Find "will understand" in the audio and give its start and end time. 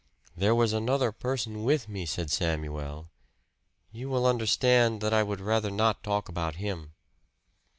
4.09-4.99